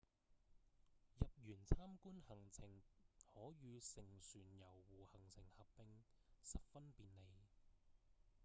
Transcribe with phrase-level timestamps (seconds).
[1.19, 2.67] 入園參觀行程
[3.31, 5.83] 可與乘船遊湖行程合併
[6.41, 7.37] 十分便利